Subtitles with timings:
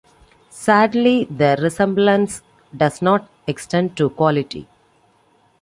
[0.49, 2.41] Sadly, the resemblance
[2.75, 4.67] does not extend to quality.